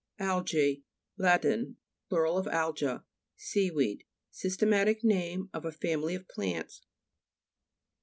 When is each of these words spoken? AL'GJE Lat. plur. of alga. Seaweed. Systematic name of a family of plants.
AL'GJE 0.19 0.81
Lat. 1.17 1.45
plur. 2.09 2.25
of 2.25 2.47
alga. 2.47 3.05
Seaweed. 3.35 4.03
Systematic 4.31 5.03
name 5.03 5.51
of 5.53 5.63
a 5.63 5.71
family 5.71 6.15
of 6.15 6.27
plants. 6.27 6.81